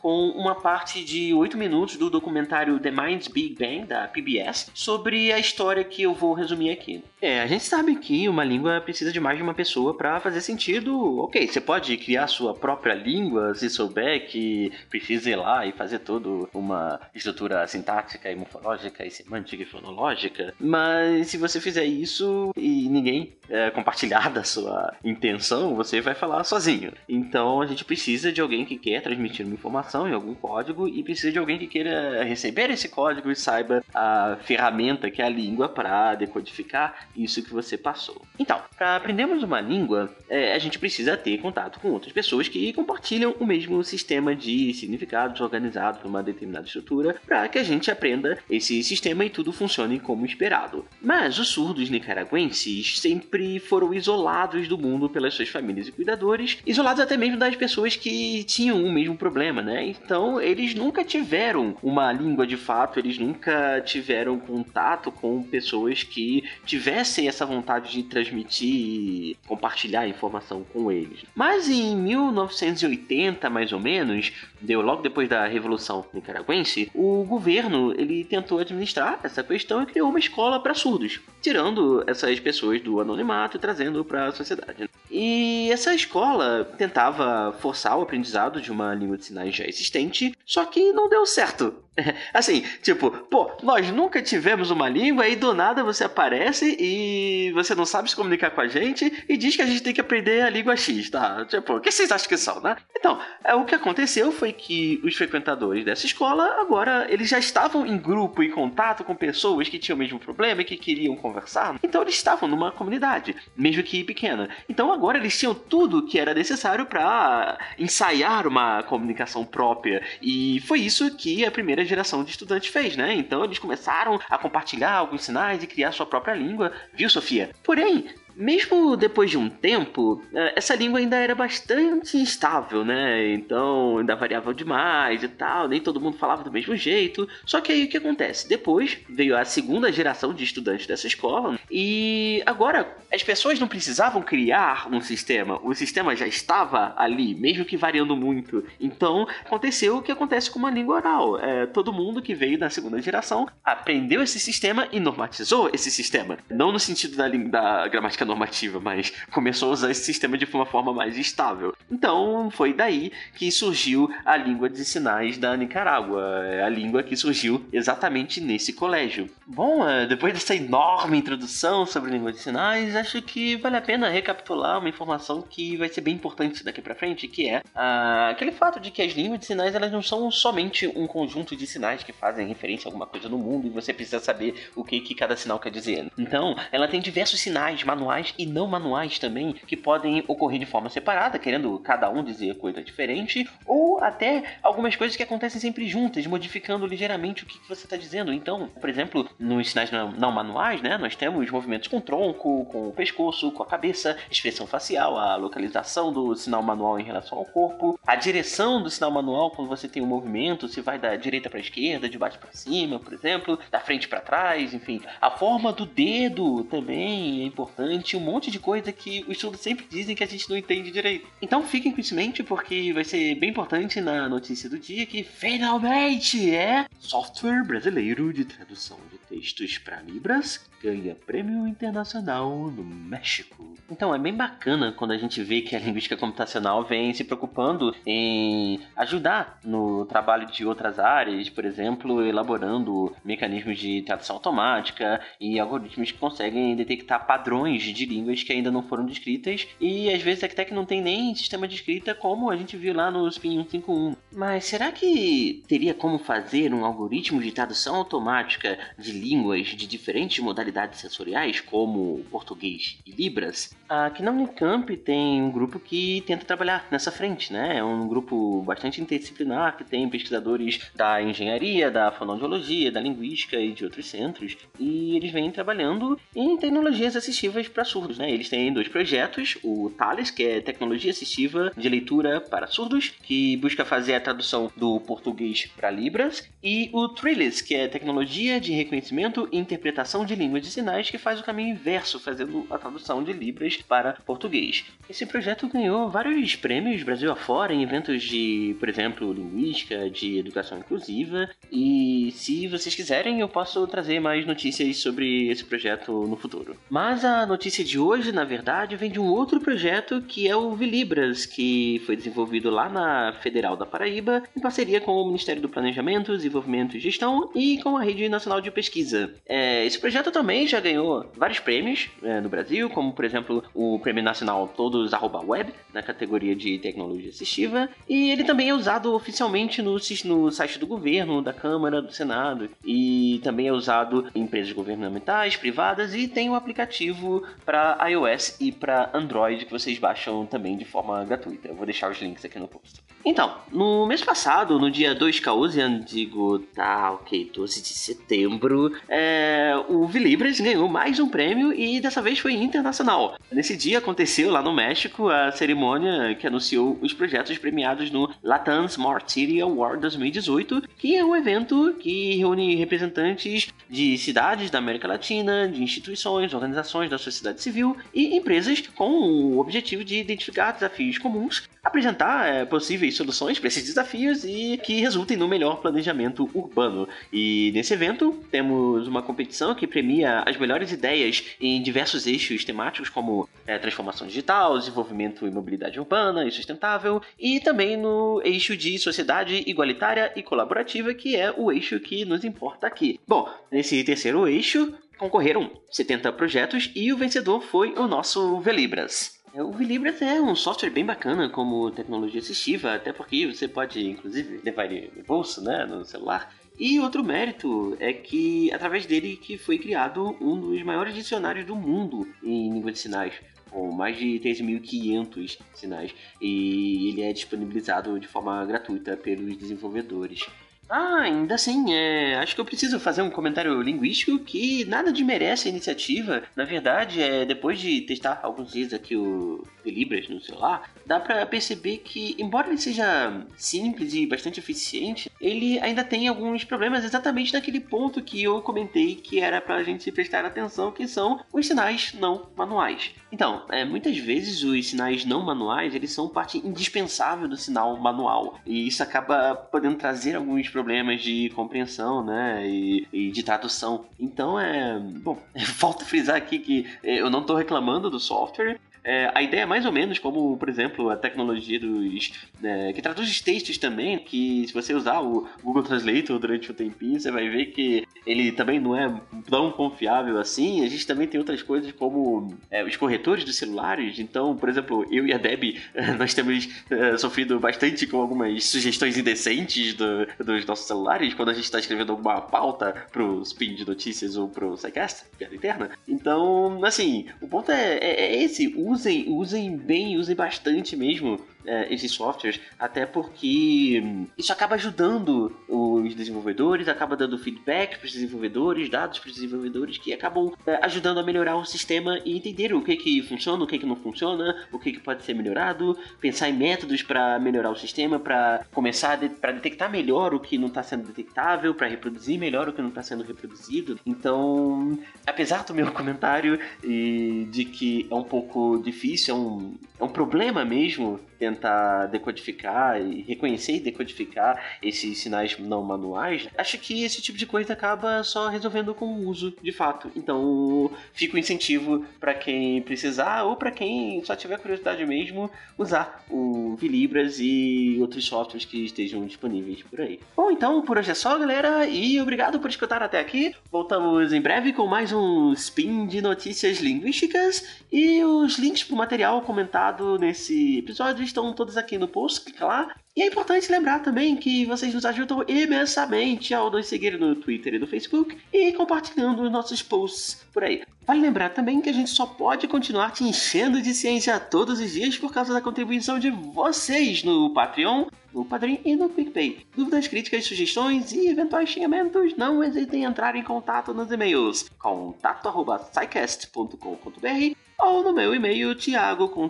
com 0.00 0.28
uma 0.30 0.54
parte 0.54 1.04
de 1.04 1.32
8 1.34 1.56
minutos 1.56 1.96
do 1.96 2.10
documentário 2.10 2.78
The 2.78 2.90
Mind's 2.90 3.28
Big 3.28 3.56
Bang 3.58 3.86
da 3.86 4.08
PBS 4.08 4.70
sobre 4.74 5.32
a 5.32 5.38
história 5.38 5.84
que 5.84 6.02
eu 6.02 6.14
vou 6.14 6.32
resumir 6.32 6.70
aqui. 6.70 7.02
É, 7.20 7.40
a 7.40 7.46
gente 7.46 7.64
sabe 7.64 7.96
que 7.96 8.28
uma 8.28 8.44
língua 8.44 8.80
precisa 8.80 9.12
de 9.12 9.20
mais 9.20 9.36
de 9.36 9.42
uma 9.42 9.54
pessoa 9.54 9.94
para 9.94 10.20
fazer 10.20 10.40
sentido. 10.40 11.18
Ok, 11.18 11.46
você 11.46 11.60
pode 11.60 11.96
criar 11.98 12.26
sua 12.26 12.54
própria 12.54 12.94
língua 12.94 13.54
se 13.54 13.68
souber 13.68 14.26
que 14.28 14.72
precisa 14.88 15.30
ir 15.30 15.36
lá 15.36 15.66
e 15.66 15.72
fazer 15.72 16.00
toda 16.00 16.48
uma 16.54 17.00
estrutura 17.14 17.66
sintática 17.66 18.30
e 18.30 18.36
morfológica 18.36 19.04
e 19.04 19.10
semântica 19.10 19.62
e 19.62 19.66
fonológica. 19.66 20.54
Mas 20.58 21.28
se 21.28 21.36
você 21.36 21.60
fizer 21.60 21.84
isso 21.84 22.52
e 22.56 22.88
ninguém 22.88 23.32
é, 23.50 23.70
compartilhar 23.70 24.30
da 24.30 24.44
sua 24.44 24.94
intenção, 25.04 25.74
você 25.74 26.00
vai 26.00 26.14
falar 26.14 26.44
sozinho. 26.44 26.92
Então 27.08 27.60
a 27.60 27.66
gente 27.66 27.84
precisa 27.84 28.32
de 28.32 28.40
alguém 28.40 28.64
que 28.64 28.78
quer 28.78 29.02
transmitir 29.02 29.44
uma 29.44 29.54
informação 29.54 30.08
em 30.08 30.14
algum 30.14 30.34
código 30.34 30.88
e 30.88 31.02
precisa 31.02 31.32
de 31.32 31.38
alguém 31.38 31.58
que 31.58 31.66
queira 31.66 32.22
receber 32.22 32.70
esse 32.70 32.88
código 32.88 33.30
e 33.30 33.36
saiba 33.36 33.82
a 33.92 34.38
ferramenta 34.42 35.10
que 35.10 35.20
é 35.20 35.24
a 35.24 35.28
língua 35.28 35.68
para 35.68 36.14
decodificar 36.14 37.08
isso 37.16 37.42
que 37.42 37.52
você 37.52 37.76
passou. 37.76 38.22
Então, 38.38 38.60
para 38.76 38.96
aprendermos 38.96 39.42
uma 39.42 39.60
língua, 39.60 40.14
é, 40.28 40.54
a 40.54 40.58
gente 40.58 40.78
precisa 40.78 41.16
ter 41.16 41.38
contato 41.38 41.80
com 41.80 41.90
outras 41.90 42.12
pessoas 42.12 42.48
que 42.48 42.72
compartilham 42.72 43.34
o 43.40 43.46
mesmo 43.46 43.82
sistema 43.82 44.34
de 44.34 44.72
significados 44.74 45.40
organizado 45.40 45.98
por 45.98 46.08
uma 46.08 46.22
determinada 46.22 46.66
estrutura 46.66 47.16
para 47.26 47.48
que 47.48 47.58
a 47.58 47.62
gente 47.62 47.90
aprenda 47.90 48.38
esse 48.48 48.82
sistema 48.82 49.24
e 49.24 49.30
tudo 49.30 49.52
funcione 49.52 49.98
como 49.98 50.24
esperado. 50.24 50.86
Mas 51.02 51.38
os 51.38 51.48
surdos 51.48 51.90
nicaragüenses 51.90 53.00
sempre 53.00 53.39
foram 53.58 53.94
isolados 53.94 54.68
do 54.68 54.76
mundo 54.76 55.08
pelas 55.08 55.34
suas 55.34 55.48
famílias 55.48 55.88
e 55.88 55.92
cuidadores, 55.92 56.58
isolados 56.66 57.00
até 57.00 57.16
mesmo 57.16 57.36
das 57.36 57.56
pessoas 57.56 57.96
que 57.96 58.44
tinham 58.44 58.84
o 58.84 58.92
mesmo 58.92 59.16
problema, 59.16 59.62
né? 59.62 59.86
Então, 59.86 60.40
eles 60.40 60.74
nunca 60.74 61.04
tiveram 61.04 61.76
uma 61.82 62.12
língua 62.12 62.46
de 62.46 62.56
fato, 62.56 62.98
eles 62.98 63.18
nunca 63.18 63.80
tiveram 63.80 64.38
contato 64.38 65.10
com 65.10 65.42
pessoas 65.42 66.02
que 66.02 66.44
tivessem 66.64 66.90
tivessem 66.90 67.28
essa 67.28 67.46
vontade 67.46 67.92
de 67.92 68.02
transmitir 68.02 68.68
e 68.68 69.36
compartilhar 69.46 70.08
informação 70.08 70.64
com 70.72 70.90
eles. 70.90 71.20
Mas 71.34 71.68
em 71.68 71.96
1980, 71.96 73.48
mais 73.48 73.72
ou 73.72 73.80
menos, 73.80 74.32
deu 74.60 74.80
logo 74.80 75.02
depois 75.02 75.28
da 75.28 75.46
Revolução 75.46 76.04
Nicaragüense, 76.12 76.90
o 76.94 77.24
governo 77.24 77.92
ele 77.96 78.24
tentou 78.24 78.58
administrar 78.58 79.20
essa 79.22 79.42
questão 79.42 79.82
e 79.82 79.86
criou 79.86 80.08
uma 80.08 80.18
escola 80.18 80.60
para 80.60 80.74
surdos, 80.74 81.20
tirando 81.40 82.02
essas 82.06 82.38
pessoas 82.40 82.80
do 82.80 83.00
anonimato 83.00 83.29
trazendo 83.58 84.04
para 84.04 84.26
a 84.26 84.32
sociedade. 84.32 84.88
E 85.10 85.70
essa 85.72 85.94
escola 85.94 86.64
tentava 86.76 87.52
forçar 87.58 87.98
o 87.98 88.02
aprendizado 88.02 88.60
de 88.60 88.70
uma 88.70 88.94
língua 88.94 89.16
de 89.16 89.24
sinais 89.24 89.54
já 89.54 89.64
existente, 89.64 90.34
só 90.44 90.64
que 90.64 90.92
não 90.92 91.08
deu 91.08 91.26
certo. 91.26 91.74
Assim, 92.32 92.64
tipo, 92.82 93.10
pô, 93.10 93.50
nós 93.62 93.90
nunca 93.90 94.22
tivemos 94.22 94.70
uma 94.70 94.88
língua 94.88 95.28
e 95.28 95.36
do 95.36 95.54
nada 95.54 95.84
você 95.84 96.04
aparece 96.04 96.76
e 96.78 97.50
você 97.52 97.74
não 97.74 97.86
sabe 97.86 98.10
se 98.10 98.16
comunicar 98.16 98.50
com 98.50 98.60
a 98.60 98.68
gente 98.68 99.24
e 99.28 99.36
diz 99.36 99.56
que 99.56 99.62
a 99.62 99.66
gente 99.66 99.82
tem 99.82 99.92
que 99.92 100.00
aprender 100.00 100.42
a 100.42 100.50
língua 100.50 100.76
X, 100.76 101.10
tá? 101.10 101.44
Tipo, 101.46 101.76
o 101.76 101.80
que 101.80 101.90
vocês 101.90 102.10
acham 102.10 102.28
que 102.28 102.36
são, 102.36 102.60
né? 102.60 102.76
Então, 102.96 103.18
é, 103.44 103.54
o 103.54 103.64
que 103.64 103.74
aconteceu 103.74 104.32
foi 104.32 104.52
que 104.52 105.00
os 105.04 105.14
frequentadores 105.16 105.84
dessa 105.84 106.06
escola 106.06 106.60
agora 106.60 107.06
eles 107.08 107.28
já 107.28 107.38
estavam 107.38 107.86
em 107.86 107.98
grupo, 107.98 108.42
em 108.42 108.50
contato 108.50 109.04
com 109.04 109.14
pessoas 109.14 109.68
que 109.68 109.78
tinham 109.78 109.96
o 109.96 109.98
mesmo 109.98 110.18
problema 110.18 110.62
e 110.62 110.64
que 110.64 110.76
queriam 110.76 111.16
conversar. 111.16 111.78
Então 111.82 112.02
eles 112.02 112.14
estavam 112.14 112.48
numa 112.48 112.72
comunidade, 112.72 113.34
mesmo 113.56 113.82
que 113.82 114.04
pequena. 114.04 114.48
Então 114.68 114.92
agora 114.92 115.18
eles 115.18 115.38
tinham 115.38 115.54
tudo 115.54 116.06
que 116.06 116.18
era 116.18 116.34
necessário 116.34 116.86
para 116.86 117.58
ensaiar 117.78 118.46
uma 118.46 118.82
comunicação 118.82 119.44
própria. 119.44 120.02
E 120.20 120.60
foi 120.66 120.80
isso 120.80 121.16
que 121.16 121.44
a 121.44 121.50
primeira 121.50 121.84
geração 121.90 122.24
de 122.24 122.30
estudantes 122.30 122.70
fez, 122.70 122.96
né? 122.96 123.12
Então 123.14 123.44
eles 123.44 123.58
começaram 123.58 124.18
a 124.28 124.38
compartilhar 124.38 124.92
alguns 124.92 125.24
sinais 125.24 125.62
e 125.62 125.66
criar 125.66 125.92
sua 125.92 126.06
própria 126.06 126.34
língua, 126.34 126.72
viu, 126.94 127.10
Sofia? 127.10 127.50
Porém, 127.62 128.08
mesmo 128.36 128.96
depois 128.96 129.30
de 129.30 129.38
um 129.38 129.48
tempo, 129.48 130.22
é, 130.34 130.54
essa 130.56 130.74
língua 130.74 130.98
ainda 130.98 131.16
era 131.16 131.34
bastante 131.34 132.16
instável, 132.16 132.84
né? 132.84 133.32
Então 133.32 133.98
ainda 133.98 134.16
variava 134.16 134.54
demais 134.54 135.22
e 135.22 135.28
tal, 135.28 135.68
nem 135.68 135.80
todo 135.80 136.00
mundo 136.00 136.18
falava 136.18 136.42
do 136.42 136.52
mesmo 136.52 136.76
jeito. 136.76 137.28
Só 137.44 137.60
que 137.60 137.72
aí 137.72 137.84
o 137.84 137.88
que 137.88 137.96
acontece? 137.96 138.48
Depois 138.48 138.98
veio 139.08 139.36
a 139.36 139.44
segunda 139.44 139.92
geração 139.92 140.32
de 140.32 140.44
estudantes 140.44 140.86
dessa 140.86 141.06
escola 141.06 141.58
e 141.70 142.42
agora 142.46 142.96
as 143.12 143.22
pessoas 143.22 143.58
não 143.58 143.68
precisavam 143.68 144.22
criar 144.22 144.88
um 144.90 145.00
sistema, 145.00 145.60
o 145.62 145.74
sistema 145.74 146.14
já 146.14 146.26
estava 146.26 146.94
ali, 146.96 147.34
mesmo 147.34 147.64
que 147.64 147.76
variando 147.76 148.16
muito. 148.16 148.64
Então 148.80 149.26
aconteceu 149.44 149.96
o 149.96 150.02
que 150.02 150.12
acontece 150.12 150.50
com 150.50 150.58
uma 150.58 150.70
língua 150.70 150.96
oral. 150.96 151.38
É, 151.38 151.66
todo 151.66 151.92
mundo 151.92 152.22
que 152.22 152.34
veio 152.34 152.58
da 152.58 152.70
segunda 152.70 153.00
geração 153.00 153.48
aprendeu 153.64 154.22
esse 154.22 154.38
sistema 154.38 154.88
e 154.92 155.00
normatizou 155.00 155.70
esse 155.72 155.90
sistema. 155.90 156.38
Não 156.50 156.72
no 156.72 156.78
sentido 156.78 157.16
da, 157.16 157.28
da 157.28 157.88
gramática 157.88 158.24
normativa, 158.30 158.80
mas 158.80 159.12
começou 159.30 159.70
a 159.70 159.72
usar 159.72 159.90
esse 159.90 160.04
sistema 160.04 160.38
de 160.38 160.46
uma 160.46 160.66
forma 160.66 160.92
mais 160.92 161.16
estável. 161.18 161.74
Então 161.90 162.50
foi 162.50 162.72
daí 162.72 163.12
que 163.34 163.50
surgiu 163.50 164.08
a 164.24 164.36
língua 164.36 164.68
de 164.68 164.84
sinais 164.84 165.36
da 165.36 165.56
Nicarágua, 165.56 166.44
é 166.44 166.62
a 166.62 166.68
língua 166.68 167.02
que 167.02 167.16
surgiu 167.16 167.64
exatamente 167.72 168.40
nesse 168.40 168.72
colégio. 168.72 169.28
Bom, 169.46 169.88
é, 169.88 170.06
depois 170.06 170.32
dessa 170.32 170.54
enorme 170.54 171.18
introdução 171.18 171.84
sobre 171.84 172.10
língua 172.10 172.32
de 172.32 172.38
sinais, 172.38 172.94
acho 172.96 173.20
que 173.22 173.56
vale 173.56 173.76
a 173.76 173.80
pena 173.80 174.08
recapitular 174.08 174.78
uma 174.78 174.88
informação 174.88 175.42
que 175.42 175.76
vai 175.76 175.88
ser 175.88 176.00
bem 176.00 176.14
importante 176.14 176.64
daqui 176.64 176.80
para 176.80 176.94
frente, 176.94 177.26
que 177.26 177.48
é 177.48 177.62
ah, 177.74 178.28
aquele 178.30 178.52
fato 178.52 178.78
de 178.78 178.90
que 178.90 179.02
as 179.02 179.12
línguas 179.12 179.40
de 179.40 179.46
sinais 179.46 179.74
elas 179.74 179.90
não 179.90 180.02
são 180.02 180.30
somente 180.30 180.86
um 180.86 181.06
conjunto 181.06 181.56
de 181.56 181.66
sinais 181.66 182.02
que 182.02 182.12
fazem 182.12 182.46
referência 182.46 182.86
a 182.86 182.88
alguma 182.88 183.06
coisa 183.06 183.28
no 183.28 183.38
mundo 183.38 183.66
e 183.66 183.70
você 183.70 183.92
precisa 183.92 184.20
saber 184.20 184.70
o 184.76 184.84
que, 184.84 185.00
que 185.00 185.14
cada 185.14 185.36
sinal 185.36 185.58
quer 185.58 185.70
dizer. 185.70 186.10
Então, 186.16 186.54
ela 186.70 186.88
tem 186.88 187.00
diversos 187.00 187.40
sinais 187.40 187.82
manuais 187.84 188.09
e 188.38 188.46
não 188.46 188.66
manuais 188.66 189.18
também 189.18 189.52
que 189.52 189.76
podem 189.76 190.24
ocorrer 190.26 190.58
de 190.58 190.66
forma 190.66 190.88
separada, 190.88 191.38
querendo 191.38 191.78
cada 191.78 192.10
um 192.10 192.22
dizer 192.22 192.56
coisa 192.56 192.82
diferente, 192.82 193.48
ou 193.66 194.02
até 194.02 194.42
algumas 194.62 194.96
coisas 194.96 195.16
que 195.16 195.22
acontecem 195.22 195.60
sempre 195.60 195.88
juntas, 195.88 196.26
modificando 196.26 196.86
ligeiramente 196.86 197.44
o 197.44 197.46
que, 197.46 197.60
você 197.68 197.84
está 197.84 197.96
dizendo. 197.96 198.32
Então, 198.32 198.68
por 198.80 198.88
exemplo, 198.88 199.28
nos 199.38 199.70
sinais 199.70 199.90
não, 199.90 200.10
não 200.12 200.32
manuais, 200.32 200.82
né, 200.82 200.96
nós 200.98 201.14
temos 201.14 201.50
movimentos 201.50 201.88
com 201.88 201.98
o 201.98 202.00
tronco, 202.00 202.64
com 202.66 202.88
o 202.88 202.92
pescoço, 202.92 203.52
com 203.52 203.62
a 203.62 203.66
cabeça, 203.66 204.16
expressão 204.30 204.66
facial, 204.66 205.18
a 205.18 205.36
localização 205.36 206.12
do 206.12 206.34
sinal 206.34 206.62
manual 206.62 206.98
em 206.98 207.04
relação 207.04 207.38
ao 207.38 207.44
corpo, 207.44 207.98
a 208.06 208.16
direção 208.16 208.82
do 208.82 208.90
sinal 208.90 209.10
manual 209.10 209.50
quando 209.50 209.68
você 209.68 209.88
tem 209.88 210.02
um 210.02 210.06
movimento, 210.06 210.68
se 210.68 210.80
vai 210.80 210.98
da 210.98 211.14
direita 211.16 211.48
para 211.48 211.60
esquerda, 211.60 212.08
de 212.08 212.18
baixo 212.18 212.38
para 212.38 212.52
cima, 212.52 212.98
por 212.98 213.12
exemplo, 213.12 213.58
da 213.70 213.80
frente 213.80 214.08
para 214.08 214.20
trás, 214.20 214.74
enfim. 214.74 215.00
A 215.20 215.30
forma 215.30 215.72
do 215.72 215.86
dedo 215.86 216.64
também 216.64 217.42
é 217.42 217.44
importante, 217.44 217.99
um 218.16 218.20
monte 218.20 218.50
de 218.50 218.58
coisa 218.58 218.92
que 218.92 219.24
os 219.28 219.36
estudos 219.36 219.60
sempre 219.60 219.86
dizem 219.88 220.14
que 220.14 220.24
a 220.24 220.26
gente 220.26 220.48
não 220.48 220.56
entende 220.56 220.90
direito. 220.90 221.26
Então 221.40 221.62
fiquem 221.62 221.92
com 221.92 222.00
isso 222.00 222.14
em 222.14 222.16
mente 222.16 222.42
porque 222.42 222.92
vai 222.92 223.04
ser 223.04 223.34
bem 223.36 223.50
importante 223.50 224.00
na 224.00 224.28
notícia 224.28 224.68
do 224.68 224.78
dia 224.78 225.06
que 225.06 225.22
finalmente 225.22 226.50
é 226.50 226.86
software 226.98 227.64
brasileiro 227.64 228.32
de 228.32 228.44
tradução 228.44 228.98
de 229.10 229.18
textos 229.18 229.78
para 229.78 230.02
Libras 230.02 230.60
ganha 230.82 231.14
prêmio 231.26 231.66
internacional 231.66 232.70
no 232.70 232.82
México. 232.82 233.74
Então 233.90 234.14
é 234.14 234.18
bem 234.18 234.34
bacana 234.34 234.92
quando 234.92 235.12
a 235.12 235.18
gente 235.18 235.42
vê 235.42 235.60
que 235.60 235.76
a 235.76 235.78
linguística 235.78 236.16
computacional 236.16 236.84
vem 236.84 237.12
se 237.12 237.24
preocupando 237.24 237.94
em 238.06 238.80
ajudar 238.96 239.58
no 239.62 240.06
trabalho 240.06 240.46
de 240.46 240.64
outras 240.64 240.98
áreas, 240.98 241.50
por 241.50 241.64
exemplo, 241.64 242.24
elaborando 242.24 243.14
mecanismos 243.24 243.78
de 243.78 244.02
tradução 244.02 244.36
automática 244.36 245.20
e 245.38 245.58
algoritmos 245.58 246.12
que 246.12 246.18
conseguem 246.18 246.74
detectar 246.74 247.26
padrões 247.26 247.82
de 247.92 248.06
línguas 248.06 248.42
que 248.42 248.52
ainda 248.52 248.70
não 248.70 248.82
foram 248.82 249.06
descritas 249.06 249.66
e 249.80 250.10
às 250.10 250.22
vezes 250.22 250.44
até 250.44 250.64
que 250.64 250.74
não 250.74 250.84
tem 250.84 251.00
nem 251.00 251.34
sistema 251.34 251.66
de 251.66 251.74
escrita 251.74 252.14
como 252.14 252.50
a 252.50 252.56
gente 252.56 252.76
viu 252.76 252.94
lá 252.94 253.10
no 253.10 253.30
SPIN 253.30 253.56
151. 253.62 254.16
Mas 254.32 254.64
será 254.64 254.92
que 254.92 255.62
teria 255.66 255.94
como 255.94 256.18
fazer 256.18 256.72
um 256.72 256.84
algoritmo 256.84 257.40
de 257.40 257.52
tradução 257.52 257.96
automática 257.96 258.78
de 258.98 259.12
línguas 259.12 259.68
de 259.68 259.86
diferentes 259.86 260.42
modalidades 260.42 261.00
sensoriais, 261.00 261.60
como 261.60 262.24
português 262.30 262.98
e 263.06 263.10
libras? 263.10 263.74
Aqui 263.88 264.22
na 264.22 264.30
Unicamp 264.30 264.96
tem 264.98 265.42
um 265.42 265.50
grupo 265.50 265.80
que 265.80 266.22
tenta 266.26 266.44
trabalhar 266.44 266.86
nessa 266.90 267.10
frente, 267.10 267.52
né? 267.52 267.78
É 267.78 267.84
um 267.84 268.06
grupo 268.06 268.62
bastante 268.62 269.00
interdisciplinar 269.00 269.76
que 269.76 269.84
tem 269.84 270.08
pesquisadores 270.08 270.80
da 270.94 271.20
engenharia, 271.22 271.90
da 271.90 272.12
fonoaudiologia, 272.12 272.92
da 272.92 273.00
linguística 273.00 273.56
e 273.56 273.72
de 273.72 273.84
outros 273.84 274.06
centros, 274.06 274.56
e 274.78 275.16
eles 275.16 275.32
vêm 275.32 275.50
trabalhando 275.50 276.18
em 276.34 276.56
tecnologias 276.56 277.16
assistivas 277.16 277.68
para 277.68 277.79
surdos, 277.84 278.18
né? 278.18 278.30
Eles 278.30 278.48
têm 278.48 278.72
dois 278.72 278.88
projetos, 278.88 279.58
o 279.62 279.90
Thales, 279.90 280.30
que 280.30 280.42
é 280.44 280.60
tecnologia 280.60 281.10
assistiva 281.10 281.72
de 281.76 281.88
leitura 281.88 282.40
para 282.40 282.66
surdos, 282.66 283.12
que 283.22 283.56
busca 283.58 283.84
fazer 283.84 284.14
a 284.14 284.20
tradução 284.20 284.70
do 284.76 285.00
português 285.00 285.70
para 285.76 285.90
libras, 285.90 286.48
e 286.62 286.90
o 286.92 287.08
Trillis, 287.08 287.60
que 287.60 287.74
é 287.74 287.88
tecnologia 287.88 288.60
de 288.60 288.72
reconhecimento 288.72 289.48
e 289.52 289.58
interpretação 289.58 290.24
de 290.24 290.34
línguas 290.34 290.62
de 290.62 290.70
sinais, 290.70 291.10
que 291.10 291.18
faz 291.18 291.40
o 291.40 291.44
caminho 291.44 291.70
inverso, 291.70 292.18
fazendo 292.18 292.66
a 292.70 292.78
tradução 292.78 293.22
de 293.22 293.32
libras 293.32 293.76
para 293.76 294.14
português. 294.24 294.84
Esse 295.08 295.26
projeto 295.26 295.68
ganhou 295.68 296.08
vários 296.08 296.56
prêmios 296.56 297.02
Brasil 297.02 297.30
afora 297.30 297.74
em 297.74 297.82
eventos 297.82 298.22
de, 298.22 298.76
por 298.78 298.88
exemplo, 298.88 299.32
linguística, 299.32 300.08
de 300.08 300.38
educação 300.38 300.78
inclusiva, 300.78 301.50
e 301.70 302.32
se 302.34 302.68
vocês 302.68 302.94
quiserem 302.94 303.40
eu 303.40 303.48
posso 303.48 303.86
trazer 303.86 304.20
mais 304.20 304.46
notícias 304.46 304.96
sobre 304.98 305.48
esse 305.48 305.64
projeto 305.64 306.26
no 306.26 306.36
futuro. 306.36 306.76
Mas 306.88 307.24
a 307.24 307.46
notícia 307.46 307.69
de 307.78 307.98
hoje, 307.98 308.32
na 308.32 308.44
verdade, 308.44 308.96
vem 308.96 309.10
de 309.10 309.20
um 309.20 309.28
outro 309.28 309.60
projeto 309.60 310.20
que 310.22 310.48
é 310.48 310.56
o 310.56 310.74
Vilibras, 310.74 311.46
que 311.46 312.02
foi 312.04 312.16
desenvolvido 312.16 312.68
lá 312.70 312.88
na 312.88 313.32
Federal 313.40 313.76
da 313.76 313.86
Paraíba, 313.86 314.42
em 314.56 314.60
parceria 314.60 315.00
com 315.00 315.12
o 315.12 315.26
Ministério 315.26 315.62
do 315.62 315.68
Planejamento, 315.68 316.36
Desenvolvimento 316.36 316.96
e 316.96 317.00
Gestão 317.00 317.50
e 317.54 317.78
com 317.82 317.96
a 317.96 318.02
Rede 318.02 318.28
Nacional 318.28 318.60
de 318.60 318.70
Pesquisa. 318.70 319.32
É, 319.46 319.86
esse 319.86 319.98
projeto 319.98 320.30
também 320.30 320.66
já 320.66 320.80
ganhou 320.80 321.30
vários 321.36 321.60
prêmios 321.60 322.08
é, 322.22 322.40
no 322.40 322.48
Brasil, 322.48 322.90
como 322.90 323.12
por 323.12 323.24
exemplo 323.24 323.62
o 323.72 323.98
Prêmio 324.00 324.22
Nacional 324.22 324.68
Todos 324.76 325.12
Web, 325.46 325.72
na 325.92 326.02
categoria 326.02 326.56
de 326.56 326.78
tecnologia 326.78 327.30
assistiva, 327.30 327.88
e 328.08 328.30
ele 328.30 328.44
também 328.44 328.68
é 328.68 328.74
usado 328.74 329.14
oficialmente 329.14 329.80
no, 329.80 329.96
no 330.24 330.50
site 330.50 330.78
do 330.78 330.86
governo, 330.86 331.40
da 331.40 331.52
Câmara, 331.52 332.02
do 332.02 332.12
Senado, 332.12 332.68
e 332.84 333.40
também 333.44 333.68
é 333.68 333.72
usado 333.72 334.26
em 334.34 334.42
empresas 334.42 334.72
governamentais, 334.72 335.56
privadas, 335.56 336.14
e 336.14 336.26
tem 336.26 336.50
um 336.50 336.54
aplicativo 336.54 337.42
para 337.64 337.98
iOS 338.08 338.56
e 338.60 338.72
para 338.72 339.10
Android 339.14 339.64
que 339.64 339.70
vocês 339.70 339.98
baixam 339.98 340.46
também 340.46 340.76
de 340.76 340.84
forma 340.84 341.24
gratuita. 341.24 341.68
Eu 341.68 341.74
vou 341.74 341.84
deixar 341.84 342.10
os 342.10 342.20
links 342.20 342.44
aqui 342.44 342.58
no 342.58 342.68
post. 342.68 343.00
Então, 343.24 343.54
no 343.70 344.06
mês 344.06 344.22
passado, 344.22 344.78
no 344.78 344.90
dia 344.90 345.14
2 345.14 345.40
Causian, 345.40 346.00
digo, 346.00 346.58
tá, 346.74 347.12
ok, 347.12 347.50
12 347.54 347.82
de 347.82 347.88
setembro, 347.88 348.96
é, 349.08 349.74
o 349.88 350.06
Vilibras 350.06 350.58
ganhou 350.58 350.88
mais 350.88 351.20
um 351.20 351.28
prêmio 351.28 351.72
e 351.72 352.00
dessa 352.00 352.22
vez 352.22 352.38
foi 352.38 352.54
internacional. 352.54 353.36
Nesse 353.52 353.76
dia 353.76 353.98
aconteceu 353.98 354.50
lá 354.50 354.62
no 354.62 354.72
México 354.72 355.28
a 355.28 355.52
cerimônia 355.52 356.34
que 356.34 356.46
anunciou 356.46 356.98
os 357.02 357.12
projetos 357.12 357.58
premiados 357.58 358.10
no 358.10 358.32
Latam 358.42 358.86
Smart 358.86 359.30
City 359.30 359.60
Award 359.60 360.00
2018, 360.00 360.88
que 360.96 361.14
é 361.14 361.24
um 361.24 361.36
evento 361.36 361.94
que 362.00 362.36
reúne 362.36 362.74
representantes 362.74 363.68
de 363.88 364.16
cidades 364.16 364.70
da 364.70 364.78
América 364.78 365.06
Latina, 365.06 365.68
de 365.68 365.82
instituições, 365.82 366.54
organizações 366.54 367.10
da 367.10 367.18
sociedade 367.18 367.49
civil 367.56 367.96
e 368.14 368.36
empresas 368.36 368.80
com 368.94 369.10
o 369.10 369.58
objetivo 369.58 370.04
de 370.04 370.16
identificar 370.16 370.72
desafios 370.72 371.18
comuns, 371.18 371.68
apresentar 371.82 372.46
é, 372.46 372.64
possíveis 372.64 373.16
soluções 373.16 373.58
para 373.58 373.68
esses 373.68 373.84
desafios 373.84 374.44
e 374.44 374.78
que 374.82 375.00
resultem 375.00 375.36
no 375.36 375.48
melhor 375.48 375.80
planejamento 375.80 376.48
urbano. 376.54 377.08
E 377.32 377.70
nesse 377.74 377.94
evento 377.94 378.38
temos 378.50 379.06
uma 379.06 379.22
competição 379.22 379.74
que 379.74 379.86
premia 379.86 380.42
as 380.46 380.56
melhores 380.56 380.92
ideias 380.92 381.44
em 381.60 381.82
diversos 381.82 382.26
eixos 382.26 382.64
temáticos 382.64 383.08
como 383.08 383.48
é, 383.66 383.78
transformação 383.78 384.26
digital, 384.26 384.78
desenvolvimento 384.78 385.46
e 385.46 385.50
mobilidade 385.50 385.98
urbana 385.98 386.46
e 386.46 386.50
sustentável, 386.50 387.22
e 387.38 387.60
também 387.60 387.96
no 387.96 388.40
eixo 388.44 388.76
de 388.76 388.98
sociedade 388.98 389.62
igualitária 389.66 390.32
e 390.36 390.42
colaborativa, 390.42 391.14
que 391.14 391.36
é 391.36 391.52
o 391.56 391.72
eixo 391.72 391.98
que 392.00 392.24
nos 392.24 392.44
importa 392.44 392.86
aqui. 392.86 393.18
Bom, 393.26 393.48
nesse 393.70 394.02
terceiro 394.04 394.46
eixo 394.46 394.92
concorreram 395.20 395.70
70 395.90 396.32
projetos 396.32 396.90
e 396.96 397.12
o 397.12 397.16
vencedor 397.18 397.60
foi 397.60 397.92
o 397.92 398.06
nosso 398.06 398.58
Velibras. 398.60 399.38
É, 399.52 399.62
o 399.62 399.70
Vilibras 399.70 400.22
é 400.22 400.40
um 400.40 400.56
software 400.56 400.88
bem 400.88 401.04
bacana 401.04 401.50
como 401.50 401.90
tecnologia 401.90 402.40
assistiva, 402.40 402.94
até 402.94 403.12
porque 403.12 403.46
você 403.46 403.68
pode, 403.68 404.02
inclusive, 404.08 404.62
levar 404.64 404.86
ele 404.86 405.12
no 405.14 405.22
bolso, 405.22 405.62
né, 405.62 405.84
no 405.84 406.06
celular. 406.06 406.50
E 406.78 406.98
outro 406.98 407.22
mérito 407.22 407.94
é 408.00 408.14
que, 408.14 408.72
através 408.72 409.04
dele, 409.04 409.36
que 409.36 409.58
foi 409.58 409.78
criado 409.78 410.34
um 410.40 410.58
dos 410.58 410.82
maiores 410.82 411.14
dicionários 411.14 411.66
do 411.66 411.76
mundo 411.76 412.26
em 412.42 412.72
língua 412.72 412.90
de 412.90 412.98
sinais 412.98 413.34
com 413.70 413.92
mais 413.92 414.16
de 414.16 414.40
13.500 414.40 415.58
sinais 415.74 416.12
e 416.40 417.08
ele 417.08 417.22
é 417.22 417.32
disponibilizado 417.32 418.18
de 418.18 418.26
forma 418.26 418.64
gratuita 418.66 419.16
pelos 419.16 419.56
desenvolvedores. 419.56 420.44
Ah, 420.92 421.20
ainda 421.20 421.54
assim, 421.54 421.94
é, 421.94 422.34
acho 422.34 422.52
que 422.52 422.60
eu 422.60 422.64
preciso 422.64 422.98
fazer 422.98 423.22
um 423.22 423.30
comentário 423.30 423.80
linguístico 423.80 424.40
que 424.40 424.84
nada 424.86 425.12
de 425.12 425.22
merece 425.22 425.68
a 425.68 425.70
iniciativa. 425.70 426.42
Na 426.56 426.64
verdade, 426.64 427.22
é, 427.22 427.44
depois 427.44 427.78
de 427.78 428.00
testar 428.00 428.40
alguns 428.42 428.72
dias 428.72 428.92
aqui 428.92 429.14
o 429.14 429.64
Libras 429.86 430.28
no 430.28 430.40
celular, 430.40 430.90
dá 431.10 431.18
para 431.18 431.44
perceber 431.44 431.96
que, 431.96 432.36
embora 432.38 432.68
ele 432.68 432.78
seja 432.78 433.44
simples 433.56 434.14
e 434.14 434.24
bastante 434.28 434.60
eficiente, 434.60 435.28
ele 435.40 435.76
ainda 435.80 436.04
tem 436.04 436.28
alguns 436.28 436.62
problemas 436.62 437.02
exatamente 437.02 437.52
naquele 437.52 437.80
ponto 437.80 438.22
que 438.22 438.40
eu 438.40 438.62
comentei 438.62 439.16
que 439.16 439.40
era 439.40 439.60
para 439.60 439.74
a 439.74 439.82
gente 439.82 440.12
prestar 440.12 440.44
atenção, 440.44 440.92
que 440.92 441.08
são 441.08 441.40
os 441.52 441.66
sinais 441.66 442.14
não 442.14 442.46
manuais. 442.56 443.10
Então, 443.32 443.64
é, 443.70 443.84
muitas 443.84 444.16
vezes 444.18 444.62
os 444.62 444.88
sinais 444.88 445.24
não 445.24 445.44
manuais 445.44 445.96
eles 445.96 446.12
são 446.12 446.28
parte 446.28 446.58
indispensável 446.58 447.48
do 447.48 447.56
sinal 447.56 447.96
manual 447.96 448.60
e 448.64 448.86
isso 448.86 449.02
acaba 449.02 449.56
podendo 449.56 449.96
trazer 449.96 450.36
alguns 450.36 450.68
problemas 450.68 451.20
de 451.22 451.50
compreensão, 451.56 452.24
né, 452.24 452.64
e, 452.64 453.08
e 453.12 453.30
de 453.32 453.42
tradução. 453.42 454.04
Então 454.16 454.60
é, 454.60 454.96
bom, 455.00 455.36
falta 455.74 456.04
frisar 456.04 456.36
aqui 456.36 456.60
que 456.60 456.86
eu 457.02 457.28
não 457.28 457.40
estou 457.40 457.56
reclamando 457.56 458.08
do 458.08 458.20
software, 458.20 458.78
é, 459.02 459.30
a 459.34 459.42
ideia 459.42 459.62
é 459.62 459.66
mais 459.66 459.86
ou 459.86 459.92
menos 459.92 460.18
como, 460.18 460.56
por 460.56 460.68
exemplo, 460.68 461.10
a 461.10 461.16
tecnologia 461.16 461.78
dos. 461.80 462.32
É, 462.62 462.92
que 462.92 463.02
traduz 463.02 463.30
os 463.30 463.40
textos 463.40 463.78
também, 463.78 464.18
que 464.18 464.66
se 464.66 464.74
você 464.74 464.94
usar 464.94 465.20
o 465.20 465.48
Google 465.62 465.82
Translator 465.82 466.38
durante 466.38 466.70
um 466.70 466.74
tempinho, 466.74 467.18
você 467.18 467.30
vai 467.30 467.48
ver 467.48 467.66
que 467.66 468.06
ele 468.26 468.52
também 468.52 468.78
não 468.78 468.96
é 468.96 469.12
tão 469.48 469.70
confiável 469.70 470.38
assim. 470.38 470.84
A 470.84 470.88
gente 470.88 471.06
também 471.06 471.26
tem 471.26 471.38
outras 471.38 471.62
coisas 471.62 471.90
como 471.92 472.54
é, 472.70 472.84
os 472.84 472.96
corretores 472.96 473.44
dos 473.44 473.56
celulares. 473.56 474.18
Então, 474.18 474.56
por 474.56 474.68
exemplo, 474.68 475.06
eu 475.10 475.26
e 475.26 475.32
a 475.32 475.38
Deb, 475.38 475.80
nós 476.18 476.34
temos 476.34 476.68
é, 476.90 477.16
sofrido 477.16 477.58
bastante 477.58 478.06
com 478.06 478.20
algumas 478.20 478.64
sugestões 478.64 479.16
indecentes 479.16 479.94
do, 479.94 480.26
dos 480.38 480.64
nossos 480.66 480.86
celulares 480.86 481.34
quando 481.34 481.50
a 481.50 481.54
gente 481.54 481.64
está 481.64 481.78
escrevendo 481.78 482.12
alguma 482.12 482.40
pauta 482.40 483.06
pro 483.10 483.42
Spin 483.42 483.74
de 483.74 483.86
Notícias 483.86 484.36
ou 484.36 484.48
pro 484.48 484.76
SciCast, 484.76 485.24
piada 485.38 485.54
interna. 485.54 485.90
Então, 486.06 486.84
assim, 486.84 487.26
o 487.40 487.48
ponto 487.48 487.70
é, 487.70 487.98
é, 487.98 488.34
é 488.34 488.42
esse 488.42 488.74
usem, 488.90 489.28
usem 489.28 489.76
bem, 489.76 490.16
usem 490.16 490.34
bastante 490.34 490.96
mesmo 490.96 491.40
é, 491.66 491.92
esses 491.92 492.12
softwares, 492.12 492.60
até 492.78 493.06
porque 493.06 494.02
isso 494.36 494.52
acaba 494.52 494.74
ajudando 494.74 495.54
os 495.68 496.14
desenvolvedores, 496.14 496.88
acaba 496.88 497.16
dando 497.16 497.38
feedback 497.38 497.98
para 497.98 498.06
os 498.06 498.12
desenvolvedores, 498.12 498.88
dados 498.88 499.18
para 499.18 499.28
os 499.28 499.34
desenvolvedores 499.34 499.98
que 499.98 500.12
acabam 500.12 500.52
é, 500.66 500.84
ajudando 500.84 501.18
a 501.18 501.22
melhorar 501.22 501.56
o 501.56 501.64
sistema 501.64 502.18
e 502.24 502.36
entender 502.36 502.74
o 502.74 502.82
que 502.82 502.96
que 502.96 503.22
funciona, 503.22 503.64
o 503.64 503.66
que 503.66 503.78
que 503.78 503.86
não 503.86 503.96
funciona, 503.96 504.66
o 504.72 504.78
que 504.78 504.92
que 504.92 505.00
pode 505.00 505.22
ser 505.22 505.34
melhorado, 505.34 505.96
pensar 506.20 506.48
em 506.48 506.52
métodos 506.52 507.02
para 507.02 507.38
melhorar 507.38 507.70
o 507.70 507.76
sistema, 507.76 508.18
para 508.18 508.64
começar 508.72 509.18
para 509.40 509.52
detectar 509.52 509.90
melhor 509.90 510.34
o 510.34 510.40
que 510.40 510.56
não 510.58 510.68
está 510.68 510.82
sendo 510.82 511.06
detectável, 511.06 511.74
para 511.74 511.88
reproduzir 511.88 512.38
melhor 512.38 512.68
o 512.68 512.72
que 512.72 512.80
não 512.80 512.88
está 512.88 513.02
sendo 513.02 513.22
reproduzido. 513.22 513.98
Então, 514.06 514.98
apesar 515.26 515.64
do 515.64 515.74
meu 515.74 515.90
comentário 515.92 516.58
e 516.82 517.46
de 517.50 517.64
que 517.64 518.06
é 518.10 518.14
um 518.14 518.22
pouco 518.22 518.80
difícil, 518.84 519.34
é 519.34 519.38
um, 519.38 519.74
é 520.00 520.04
um 520.04 520.08
problema 520.08 520.64
mesmo 520.64 521.20
tentar 521.50 522.06
decodificar 522.06 523.00
e 523.00 523.22
reconhecer 523.22 523.76
e 523.76 523.80
decodificar 523.80 524.78
esses 524.82 525.18
sinais 525.18 525.58
não 525.58 525.82
manuais, 525.82 526.48
acho 526.56 526.78
que 526.78 527.04
esse 527.04 527.20
tipo 527.20 527.38
de 527.38 527.46
coisa 527.46 527.72
acaba 527.72 528.22
só 528.22 528.48
resolvendo 528.48 528.94
com 528.94 529.06
o 529.06 529.28
uso 529.28 529.54
de 529.62 529.72
fato. 529.72 530.10
Então, 530.16 530.90
fica 531.12 531.36
o 531.36 531.38
incentivo 531.38 532.04
para 532.18 532.34
quem 532.34 532.80
precisar 532.82 533.44
ou 533.44 533.56
para 533.56 533.70
quem 533.70 534.22
só 534.24 534.36
tiver 534.36 534.58
curiosidade 534.58 535.04
mesmo 535.06 535.50
usar 535.76 536.24
o 536.30 536.76
Vilibras 536.76 537.38
e 537.40 537.98
outros 538.00 538.24
softwares 538.24 538.64
que 538.64 538.84
estejam 538.84 539.24
disponíveis 539.26 539.82
por 539.82 540.00
aí. 540.00 540.20
Bom, 540.36 540.50
então 540.50 540.82
por 540.82 540.98
hoje 540.98 541.10
é 541.10 541.14
só, 541.14 541.38
galera, 541.38 541.86
e 541.86 542.20
obrigado 542.20 542.60
por 542.60 542.70
escutar 542.70 543.02
até 543.02 543.18
aqui. 543.18 543.54
Voltamos 543.70 544.32
em 544.32 544.40
breve 544.40 544.72
com 544.72 544.86
mais 544.86 545.12
um 545.12 545.52
spin 545.52 546.06
de 546.06 546.20
notícias 546.20 546.80
linguísticas 546.80 547.82
e 547.90 548.22
os 548.24 548.58
links 548.58 548.84
para 548.84 548.94
o 548.94 548.98
material 548.98 549.42
comentado 549.42 550.18
nesse 550.18 550.78
episódio 550.78 551.24
estão 551.24 551.39
todos 551.52 551.76
aqui 551.76 551.98
no 551.98 552.06
post, 552.06 552.42
clica 552.42 552.66
lá. 552.66 552.94
E 553.16 553.22
é 553.22 553.26
importante 553.26 553.70
lembrar 553.70 554.00
também 554.00 554.36
que 554.36 554.64
vocês 554.66 554.92
nos 554.94 555.04
ajudam 555.04 555.44
imensamente 555.48 556.54
ao 556.54 556.70
nos 556.70 556.86
seguir 556.86 557.18
no 557.18 557.34
Twitter 557.34 557.74
e 557.74 557.78
no 557.78 557.86
Facebook 557.86 558.38
e 558.52 558.72
compartilhando 558.72 559.42
os 559.42 559.50
nossos 559.50 559.82
posts 559.82 560.46
por 560.52 560.62
aí. 560.62 560.82
Vale 561.06 561.20
lembrar 561.20 561.50
também 561.50 561.80
que 561.80 561.88
a 561.88 561.92
gente 561.92 562.10
só 562.10 562.24
pode 562.24 562.68
continuar 562.68 563.10
te 563.10 563.24
enchendo 563.24 563.82
de 563.82 563.92
ciência 563.92 564.38
todos 564.38 564.78
os 564.78 564.92
dias 564.92 565.18
por 565.18 565.32
causa 565.32 565.52
da 565.52 565.60
contribuição 565.60 566.20
de 566.20 566.30
vocês 566.30 567.24
no 567.24 567.52
Patreon, 567.52 568.06
no 568.32 568.44
Padrim 568.44 568.78
e 568.84 568.94
no 568.94 569.08
PicPay. 569.08 569.66
Dúvidas, 569.76 570.06
críticas, 570.06 570.44
sugestões 570.44 571.10
e 571.12 571.26
eventuais 571.26 571.68
xingamentos, 571.68 572.36
não 572.36 572.62
hesitem 572.62 573.02
em 573.02 573.04
entrar 573.04 573.34
em 573.34 573.42
contato 573.42 573.92
nos 573.92 574.12
e-mails 574.12 574.70
contato.sicast.com.br 574.78 577.69
ou 577.82 578.02
no 578.02 578.12
meu 578.12 578.34
e-mail 578.34 578.74
thiago 578.74 579.28
com 579.28 579.48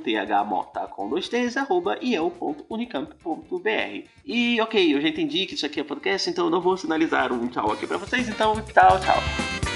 com 0.88 1.08
dois 1.08 1.28
t's, 1.28 1.56
arroba. 1.56 1.98
E 4.24 4.60
ok, 4.60 4.94
eu 4.94 5.00
já 5.00 5.08
entendi 5.08 5.46
que 5.46 5.54
isso 5.54 5.66
aqui 5.66 5.80
é 5.80 5.84
podcast, 5.84 6.28
então 6.28 6.46
eu 6.46 6.50
não 6.50 6.60
vou 6.60 6.76
sinalizar 6.76 7.32
um 7.32 7.48
tchau 7.48 7.72
aqui 7.72 7.86
pra 7.86 7.96
vocês, 7.96 8.28
então 8.28 8.54
tchau, 8.72 9.00
tchau. 9.00 9.69